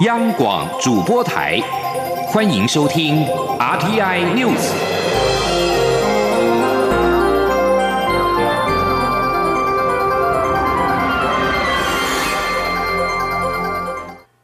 [0.00, 1.60] 央广主播台，
[2.26, 3.24] 欢迎收听
[3.60, 4.72] RTI News。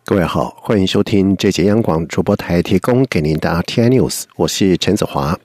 [0.04, 5.36] 各位好，欢迎收听这节央广主播台提供给您的 RTI News，我是陈子华。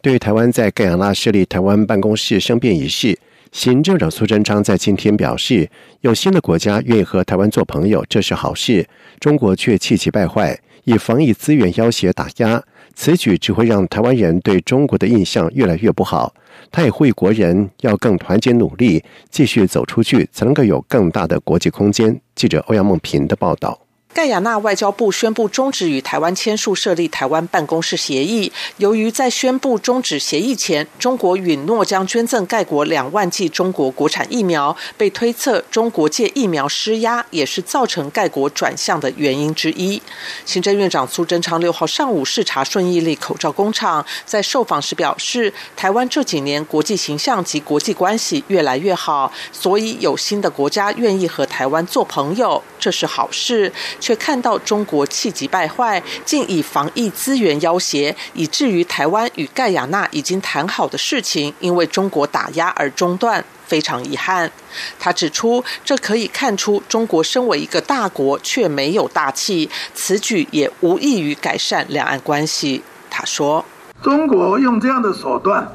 [0.00, 3.18] 对于台湾在盖亚纳设立台湾办公室生变一事，
[3.56, 5.70] 行政长苏贞昌在今天表示，
[6.02, 8.86] 有新的国家愿意和台湾做朋友，这是好事。
[9.18, 12.62] 中国却气急败坏，以防疫资源要挟打压，
[12.94, 16.34] 此举只会让台湾人对中国的印象越来越不好。
[16.70, 22.20] 他也呼吁国人要更团结努力，继续走出去，才能够有更大的国际空间。
[22.34, 23.85] 记者欧阳梦平的报道。
[24.16, 28.50] 盖亚纳外交部宣布终止与台湾签署设立台湾办公室协议。
[28.78, 40.00] 由于在宣布终止协议前，中国允诺将捐赠盖国两万剂中国国产疫苗，被推测中国借疫苗施压也是造成盖国转向的原因之一。
[40.46, 53.70] 行政院长苏贞昌六号上午视察顺义利口罩工厂，在受访时表示，台湾这几年国际形象及国际关系越来越好，所以有新的国家愿意和台湾做朋友，这是好事。
[54.06, 64.48] 却看到中国气急败坏，竟以防疫资源要挟，以至于台湾与盖亚纳已经谈好的事情，因为中国打压而中断，非常遗憾。
[64.96, 72.84] 他指出，这可以看出中国身为一个大国却没有大气，此举也无异于改善两岸关系。
[73.10, 73.64] 他说
[74.00, 75.66] ：“中国用这样的手段，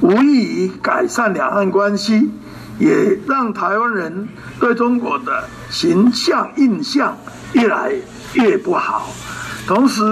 [0.00, 2.30] 无异于改善两岸关系，
[2.78, 4.28] 也让台湾人
[4.60, 7.18] 对中国的形象印象。”
[7.52, 7.92] 越来
[8.34, 9.08] 越不好，
[9.66, 10.02] 同时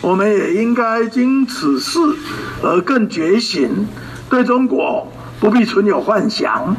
[0.00, 1.98] 我们也应该经此事
[2.62, 3.88] 而更觉醒，
[4.28, 5.10] 对中国
[5.40, 6.76] 不必存有幻想。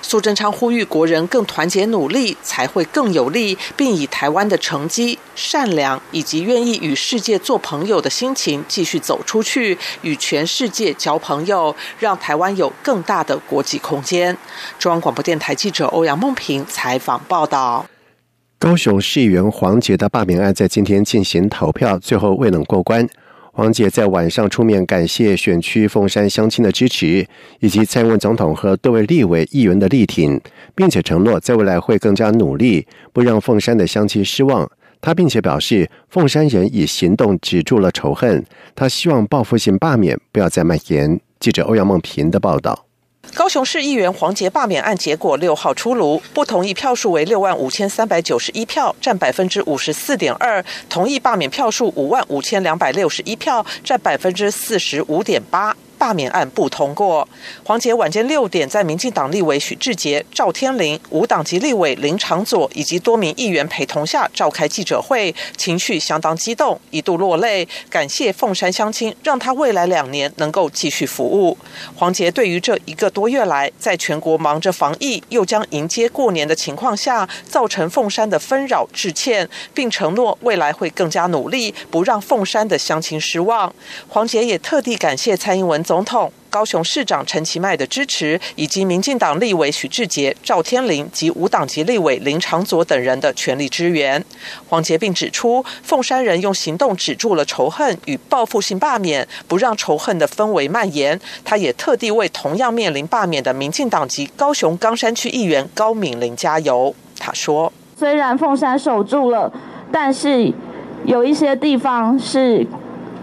[0.00, 14.36] 苏贞昌呼吁国人更团结努力，才会更有利，并以台湾的成绩、善良以及愿意与世界做朋友的心情，继续走出去，与全世界交朋友，让台湾有更大的国际空间。
[14.78, 17.86] 中央广播电台记者欧阳梦平采访报道。
[18.64, 23.06] 高雄市议员黄杰的罢免案在今天进行投票，最后未能过关。
[23.52, 27.26] 黄杰在晚上出面感谢选区凤山乡亲的支持，
[27.60, 30.40] 以及蔡英文总统和多位立委议员的力挺，
[30.74, 34.66] 并且承诺在未来会更加努力，不让凤山的乡亲失望。
[34.98, 38.42] 他并且表示，凤山人以行动止住了仇恨，
[38.74, 41.20] 他希望报复性罢免不要再蔓延。
[41.38, 42.86] 记者欧阳梦平的报道。
[43.34, 55.76] 高雄市议员黄杰罢免案结果六号出炉，不同意票数为六万五千三百九十一票，占百分之五十四点二；同意罢免票数五万五千两百六十一票，占百分之四十五点八。
[56.04, 57.26] 罢免案不通过。
[57.64, 71.56] 黄杰晚间六点，在民进党立委许志杰、赵天麟、无党籍立委林长佐以及多名议员陪同下召开记者会，情绪相当激动，一度落泪，感谢凤山乡亲，让他未来两年能够继续服务。
[71.96, 83.74] 黄杰对于这一个多月来，在全国忙着防疫，又将迎接过年的情况下，造成凤山的纷扰致歉，并承诺未来会更加努力，不让凤山的乡亲失望。
[84.10, 85.93] 黄杰也特地感谢蔡英文总。
[85.94, 94.24] 总统、高雄市长陈其迈的支持，以及民进党立委许志杰、赵天麟及无党籍立委林长佐等人的全力支援。
[94.68, 101.20] 黄杰并指出，凤山人用行动止住了仇恨与报复性罢免，不让仇恨的氛围蔓延。
[101.44, 106.92] 他也特地为同样面临罢免的民进党籍高雄冈山区议员高敏玲加油。
[107.20, 109.52] 他说：“虽然凤山守住了，
[109.92, 110.52] 但是
[111.04, 112.66] 有一些地方是。”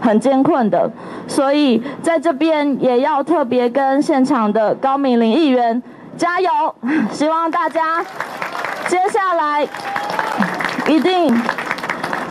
[0.02, 0.92] 很艰困的，
[1.28, 5.82] 所以在这边也要特别跟现场的高敏玲议员
[6.18, 6.50] 加油，
[7.14, 8.04] 希望大家
[8.88, 9.66] 接下来
[10.88, 11.34] 一定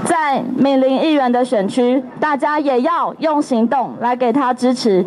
[0.05, 5.07] 在敏玲议员的选区，大家也要用行动来给他支持，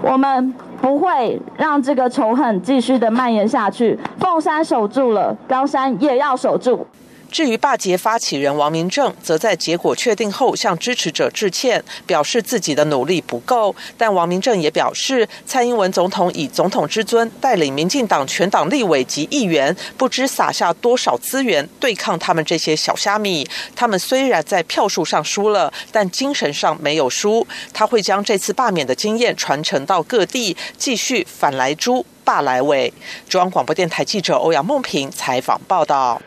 [0.00, 3.98] 我们不会让这个仇恨继续的蔓延下去。
[4.18, 6.86] 凤山守住了，高山也要守住。
[7.30, 13.74] 至于罢捷发起人王明正，则在结果确定后向支持者致歉，表示自己的努力不够。
[13.96, 23.46] 但王明正也表示，蔡英文总统以总统之尊带领民进党全党立委及议员，不知撒下多少资源对抗他们这些小虾米。
[23.76, 27.46] 他们虽然在票数上输了，但精神上没有输。
[27.72, 32.92] 他会将这次罢免的经验传承到各地，继续反来猪罢来伟。
[33.28, 36.20] 中央广播电台记者欧阳梦平采访报道。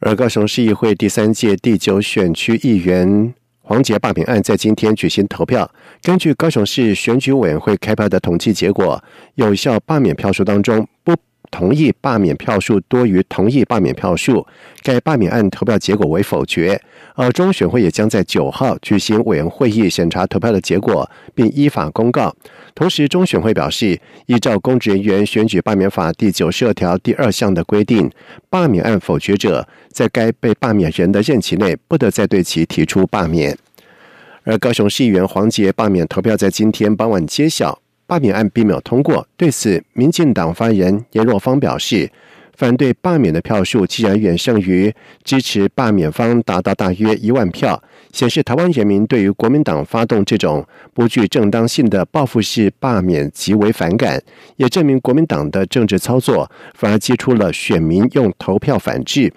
[0.00, 5.68] 而高雄市议会第三届第九选区议员黄杰罢免案在今天举行投票。
[6.02, 9.02] 根据高雄市选举委员会开票的统计结果，
[9.34, 11.12] 有效罢免票数当中不。
[11.58, 14.46] 同意罢免票数多于同意罢免票数，
[14.84, 16.80] 该罢免案投票结果为否决。
[17.16, 22.32] 而中选会也将在九号举行委员会议审查投票的结果，并依法公告。
[22.76, 28.08] 同时，中选会表示，依照《公职人员选举罢免法》第九十二条第二项的规定，
[28.48, 33.58] 罢免案否决者在该被罢免人的任期内不得再对其提出罢免。
[34.44, 37.80] 而高雄市议员黄杰罢免投票在今天傍晚揭晓。
[38.08, 42.10] 罢免案并没有通过，对此，民进党发言人严若芳表示，
[42.56, 47.80] 反对罢免的票数既然远胜于支持罢免方，达到大约一万票，
[48.12, 54.20] 显示台湾人民对于国民党发动这种不具正当性的报复式罢免极为反感，
[54.56, 59.30] 也证明国民党的政治操作反而激出了选民用投票反制。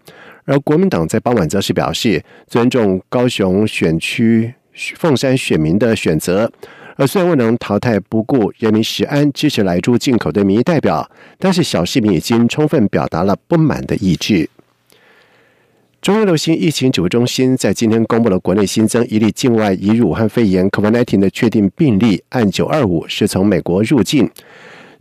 [0.46, 4.54] 而国民党在傍晚则是表示，尊重高雄选区
[4.96, 6.50] 凤山选民的选择。
[6.96, 11.10] 而虽然未能淘汰不顾人民食安、支持来猪进口的民意代表，
[11.40, 14.50] 但是小市民已经充分表达了不满的意志。
[16.02, 24.28] 中央流行疫情指挥中心在今天公布了国内新增一例境外移入武汉肺炎 （COVID-19） 的确定病例，按九二五是从美国入境。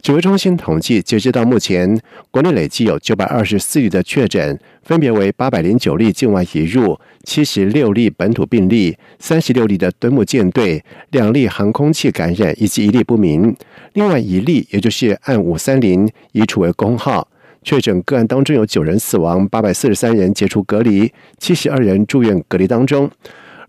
[0.02, 2.00] 指挥中心统计，截止到目前，
[2.30, 13.54] 国内累计有九百二十四例的确诊，分别为八百零九例境外移入、七十六例本土病例、三十六例的敦睦舰队、两例航空器感染以及一例不明。
[13.92, 17.28] 另外一例，也就是按五三零移除为公号。
[17.62, 23.10] 确诊个案当中有九人死亡，八百四十三人解除隔离，七十二人住院隔离当中。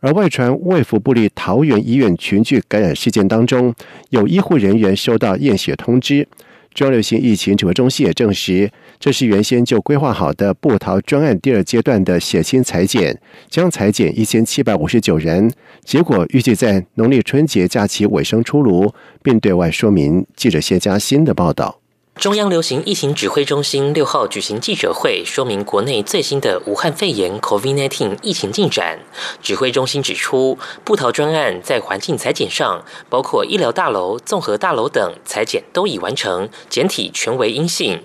[0.01, 3.73] 而外传卫福部立桃园医院群聚感染事件当中，
[4.09, 6.27] 有医护人员收到验血通知。
[6.73, 13.19] 中流行疫情指挥中心也证实，这是原先就规划好的布桃专案第二阶段的血清裁剪，
[13.49, 15.51] 将裁剪一千七百五十九人，
[15.83, 20.25] 结果预计在农历春节假期尾声出炉，并对外说明。
[20.35, 21.80] 记者谢佳欣的报道。
[22.21, 28.99] 中央流行疫情指挥中心六号举行记者会，说明国内最新的武汉肺炎 （COVID-19） 疫情进展。
[29.41, 37.97] 指挥中心指出，布桃专案在环境裁剪上，包括医疗大楼、综合大楼等裁剪都已完成，检体全为阴性；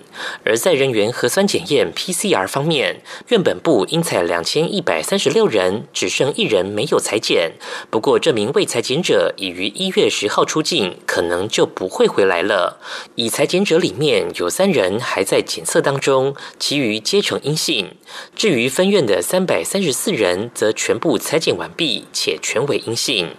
[0.43, 7.51] 而在人员核酸检验 （PCR） 方面，院本部应采两千一百三十六人，只剩一人没有裁剪。
[7.91, 12.79] 不过，这名未裁剪者已于一月十号出境，可能就不会回来了。
[13.13, 17.95] 已裁剪者里面有三人还在检测当中，其余皆呈阴性。
[18.35, 23.35] 至于分院的三百三十四人，则全部裁剪完毕，且全为阴性。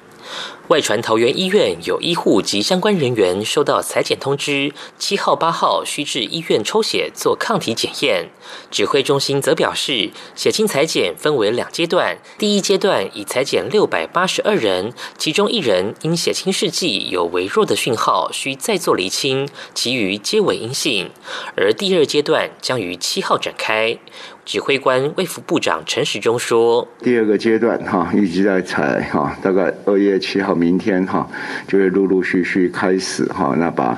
[0.68, 8.28] 外传桃园医院有医护及相关人员收到裁剪通知，七号、八号需至医院抽血做抗体检验。
[8.70, 21.10] 指挥中心则表示，血清裁剪分为两阶段，第一阶段已裁剪六百八十二人，其中一人因血清试剂有微弱的讯号，需再做厘清，其余皆为阴性。
[21.56, 23.96] 而第二阶段将于七号展开。
[24.44, 31.26] 指挥官卫福部长陈时中说：“第二个阶段哈，一直在采哈，大概二月七号明天哈，
[31.66, 33.96] 就会陆陆续续开始哈，那把。”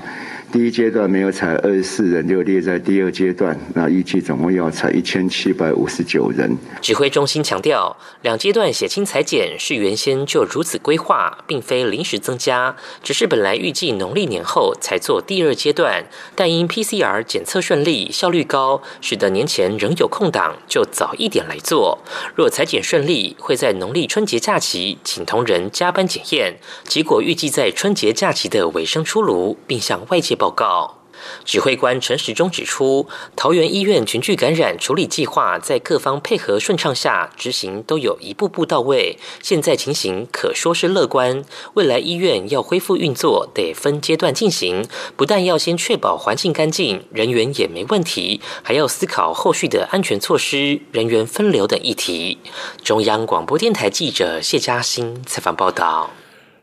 [0.52, 3.56] 第一阶段没有采二十四人，就列在第二阶段。
[3.72, 6.58] 那预计总共要采一千七百五十九人。
[6.82, 16.04] 指挥中心强调，两阶段血清裁剪是原先就如此规划，并非临时增加，只是本来预计农历年后才做第二阶段，
[16.34, 22.00] 但因 PCR 检测顺利、效率高，使得年前仍有空档，就早一点来做。
[22.34, 30.39] 若裁剪顺利，会在农历春节假期请同仁加班检验，结果预计在春节假期的尾声出炉，并向外界。
[30.40, 30.96] 报告
[31.44, 33.06] 指挥官陈时中指出，
[33.36, 39.18] 桃园医院群聚感染处理计划在各方配合顺畅下执行，都有一步步到位。
[39.42, 41.44] 现在情形可说是乐观。
[41.74, 52.38] 未来医院要恢复运作，得分阶段进行，不但要先确保环境干净、人员也没问题，还要思考后续的安全措施、人员分流等议题。
[52.82, 56.10] 中央广播电台记者谢嘉欣采访报道。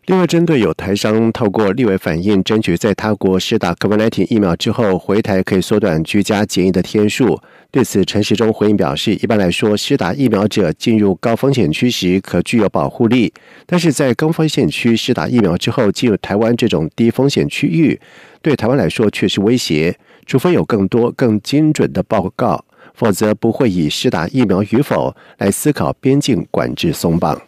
[0.08, 7.38] 另外，针对有台商透过立委反映，争取在他国施打 COVID-19 疫苗之后回台可以缩短居家检疫的天数，
[7.70, 13.34] 对此陈时中回应表示，一般来说，施打疫苗者进入高风险区时可具有保护力，
[13.66, 18.00] 但是在高风险区施打疫苗之后进入台湾这种低风险区域，
[18.42, 27.42] 对台湾来说却是威胁，除非有更多更精准的报告，否则不会以施打疫苗与否来思考边境管制松绑。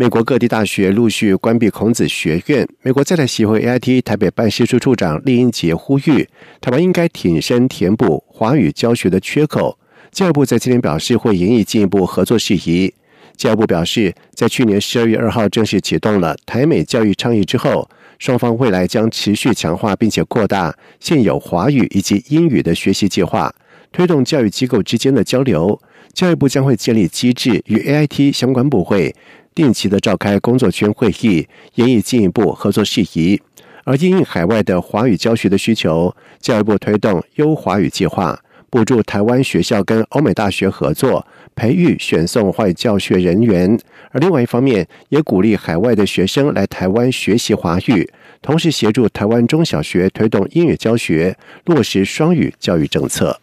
[0.00, 2.64] 美国各地大学陆续关闭孔子学院。
[2.82, 6.24] 美国在台协会 AIT 台北办事处处长厉英杰呼吁，
[6.60, 9.76] 台湾应该挺身填补华语教学的缺口。
[10.12, 12.94] 教育部在今天表示，会研议进一步合作事宜。
[13.36, 17.90] 教育部表示，在去年十二月二号正式启动了台美教育倡议之后，
[18.20, 23.52] 双方未来将持续强化并且扩大现有华语以及英语的学习计划，
[23.90, 25.82] 推动教育机构之间的交流。
[26.14, 29.14] 教育部将会建立机制，与 AIT 相关部会
[29.58, 33.42] 定期的召开工作圈会议，研议进一步合作事宜。
[33.82, 43.76] 而因应海外的华语教学的需求，教育部推动优华语计划，补助台湾学校跟欧美大学合作，培育选送华语教学人员。
[44.12, 48.08] 而另外一方面，也鼓励海外的学生来台湾学习华语，
[48.40, 53.40] 同时协助台湾中小学推动英语教学，落实双语教育政策。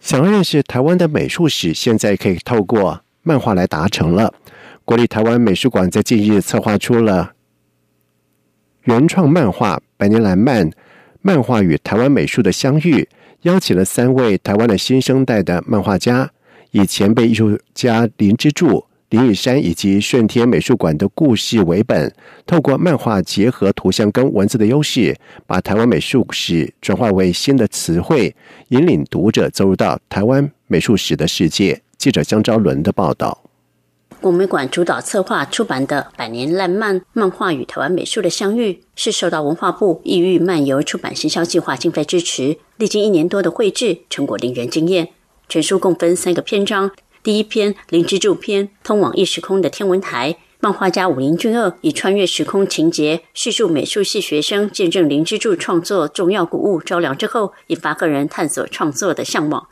[0.00, 4.32] 想要认识台湾的美术史，现在可以透过漫画来达成了。
[4.84, 7.32] 国立台湾美术馆在近日策划出了
[8.84, 10.68] 原创漫画《百年来漫
[11.20, 13.02] 漫画与台湾美术的相遇》，
[13.42, 16.30] 邀请了三位台湾的新生代的漫画家，
[16.70, 18.86] 以前辈艺术家林之助。
[19.10, 22.14] 林雨山以及顺天美术馆的故事为本，
[22.46, 25.16] 透过漫画结合图像跟文字的优势，
[25.48, 28.32] 把台湾美术史转化为新的词汇，
[28.68, 31.82] 引领读者走入到台湾美术史的世界。
[32.00, 33.42] 记者江昭伦的报道。
[34.22, 45.10] 国美馆主导策划出版的《百年烂漫漫画与台湾美术的相遇》，是受到文化部异域漫游出版行销计划经费支持，历经一年多的绘制，成果令人惊艳。
[45.46, 46.90] 全书共分三个篇章。
[47.22, 59.68] 第一篇《灵之助篇》通往异时空的天文台，漫画家武林俊二以穿越时空情节叙述美术系学生见证灵之助创作重要古物招凉之后，引发个人探索创作的向往。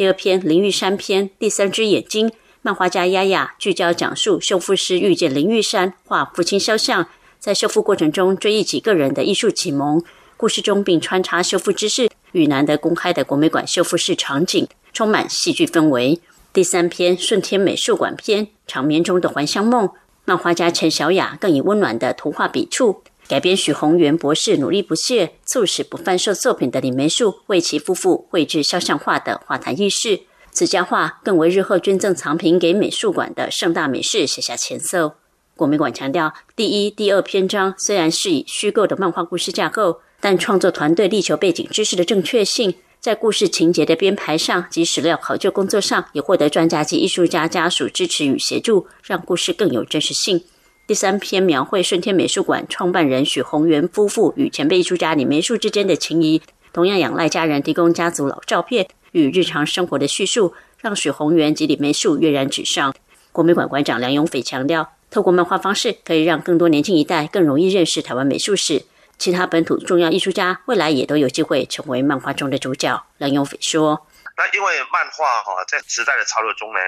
[0.00, 7.06] 第二篇《林玉山篇》第三只眼睛，漫画家丫丫聚焦讲述修复师遇见林玉山画父亲肖像，
[7.38, 10.02] 在修复过程中追忆几个人的艺术启蒙，
[10.38, 16.18] 故事中并穿插修复知识与难得公开的国美馆修复室场景，充满戏剧氛围。
[16.54, 19.90] 第三篇《顺天美术馆篇》长眠中的还乡梦，
[20.24, 30.22] 漫画家陈小雅更以温暖的图画笔触改编许宏源博士努力不懈促使不贩售作品的李梅树为其夫妇绘制肖像画的画坛轶事。
[30.50, 35.12] 此家画更为日后捐赠藏品给美术馆的盛大美事写下前奏。
[35.54, 42.74] 国美馆强调，第一、第二篇章虽然是以虚构的漫画故事架构，但创作团队力求背景知识的正确性。
[42.98, 50.42] 在故事情节的编排上及史料考究工作上，也获得专家及艺术家家属支持与协助，让故事更有真实性。
[50.90, 56.42] 第三篇描绘顺天美术馆创办人许宏源夫妇与前辈艺术家李梅树之间的情谊，
[56.72, 62.92] 同样仰赖家人提供家族老照片与日常生活的叙述，让许宏源及李梅树跃然纸上。
[63.30, 68.82] 国美馆馆长梁永斐强调，透过漫画方式，可以让更多年轻一代更容易认识台湾美术史。
[69.16, 73.00] 其他本土重要艺术家未来也都有机会成为漫画中的主角。
[73.18, 76.80] 梁永斐说：“那因为漫画哈在时代的潮流中呢，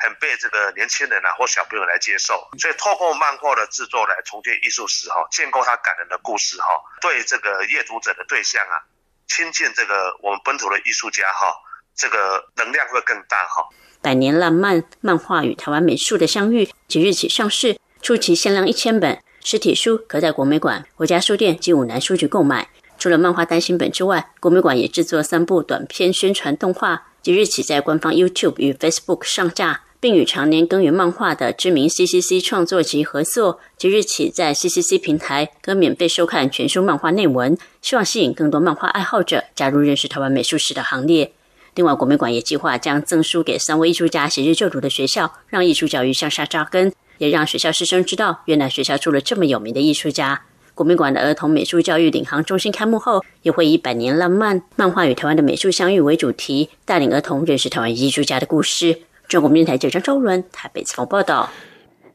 [0.00, 6.66] 很被这个年轻人啊或小朋友来接受，所以透过漫画的制作来重建艺术史哈，建构它感人的故事哈，
[7.00, 8.80] 对这个阅读者的对象啊，
[9.28, 11.54] 亲近这个我们本土的艺术家哈，
[11.94, 13.68] 这个能量会更大哈。”
[14.02, 19.22] 百年浪漫漫画与台湾美术的相遇，即日起上市，初期限量一千本。
[19.42, 22.68] 实体书可在国美馆、国家书店及五南书局购买。
[22.98, 33.60] 除了漫画单行本之外，国美馆也制作三部短片宣传动画，即日起在官方 YouTube 与 Facebook 上架，并与常年耕耘漫画的知名 CCC 创作集合作。
[33.76, 41.32] 即日起在 CCC 平台可免费收看全书漫画内文，希望吸引更多漫画爱好者加入认识台湾美术史的行列。
[41.76, 46.92] 另外，国美馆也计划将赠书给三位艺术家昔日就读的学校，让艺术教育向下扎根。
[47.18, 50.42] 也让学校师生知道，原来学校出了这么有名的艺术家。
[50.74, 59.02] 国美馆的儿童美术教育领航中心开幕后，也会以“百年浪漫漫画与台湾的美术相遇”为主题，带领儿童认识台湾艺术家的故事。
[59.30, 61.48] 中国电台记者周伦台北采访报道。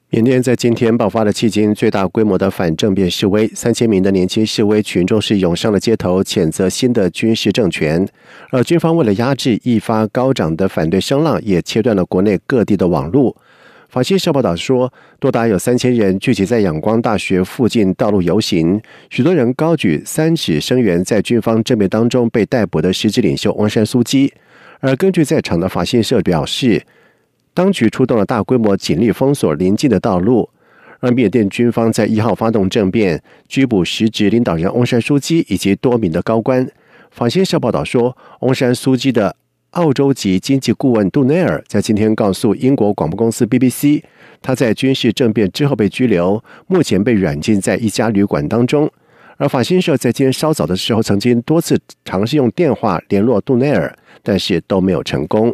[0.09, 8.05] 缅甸在今天爆发了迄今最大规模的反政变示威，三千名的年轻示威群众是涌上了街头，谴责新的军事政权。
[8.49, 13.33] 而军方为了压制一发高涨的反对声浪，也切断了国内各地的网络。
[13.87, 24.33] 法新社报道说，多达有三千人聚集在仰光大学附近道路游行，许多人高举三尺声援在军方政变当中被逮捕的实质领袖翁山苏基。
[24.81, 26.83] 而根据在场的法新社表示，
[27.55, 30.47] 当局出动了大规模警力封锁临近的道路，
[30.99, 36.69] 而缅甸军方在一号发动政变，拘捕实职领导人翁山苏基以及多名的高官。
[37.09, 39.37] 法新社报道说，翁山苏基的。
[39.71, 44.01] 澳洲籍经济顾问杜内尔在今天告诉英国广播公司 BBC，
[44.41, 48.89] 他在军事政变之后被拘留，目前被软禁在一家旅馆当中。
[49.35, 53.93] 而法新社在今天稍早的时候，曾经多次尝试用电话联络杜内尔，
[54.23, 55.53] 但是都没有成功。